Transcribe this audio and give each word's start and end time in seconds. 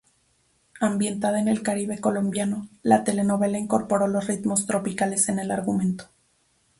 Ambientada 0.79 1.39
en 1.39 1.47
el 1.47 1.61
Caribe 1.61 1.99
colombiano, 2.01 2.67
la 2.81 3.03
telenovela 3.03 3.59
incorporó 3.59 4.07
los 4.07 4.25
ritmos 4.25 4.65
tropicales 4.65 5.29
en 5.29 5.37
el 5.37 5.51
argumento. 5.51 6.05